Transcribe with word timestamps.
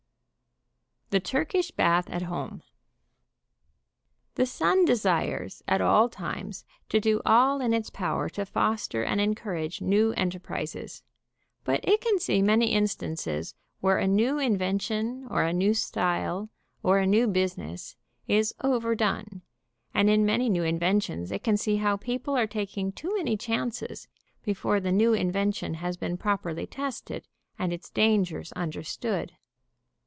THE 1.11 1.19
TURKISH 1.19 1.71
BATH 1.71 2.09
AT 2.09 2.21
HOME. 2.21 2.63
The 4.35 4.45
Sun 4.45 4.85
desires, 4.85 5.61
at 5.67 5.81
all 5.81 6.07
times, 6.07 6.63
to 6.87 7.01
do 7.01 7.19
all 7.25 7.59
in 7.59 7.73
its 7.73 7.89
power 7.89 8.29
to 8.29 8.45
foster 8.45 9.03
and 9.03 9.19
encourage 9.19 9.81
new 9.81 10.13
enterprises, 10.13 11.03
but 11.65 11.81
it 11.83 11.99
can 11.99 12.17
see 12.17 12.41
many 12.41 12.67
instances 12.67 13.55
where 13.81 13.97
a 13.97 14.07
new 14.07 14.39
invention, 14.39 15.27
or 15.29 15.43
a 15.43 15.51
new 15.51 15.73
style, 15.73 16.49
or 16.81 16.99
a 16.99 17.05
new 17.05 17.27
business, 17.27 17.97
is 18.29 18.55
overdone, 18.61 19.41
and 19.93 20.09
in 20.09 20.25
many 20.25 20.47
new 20.47 20.63
in 20.63 20.79
ventions 20.79 21.29
it 21.29 21.43
can 21.43 21.57
see 21.57 21.75
how 21.75 21.97
people 21.97 22.37
are 22.37 22.47
taking 22.47 22.93
too 22.93 23.13
many 23.17 23.35
chances 23.35 24.07
before 24.43 24.79
the 24.79 24.93
new 24.93 25.13
invention 25.13 25.73
has 25.73 25.97
been 25.97 26.15
properly 26.15 26.65
tested, 26.65 27.27
and 27.59 27.73
its 27.73 27.89
dangers 27.89 28.53
understood. 28.53 29.33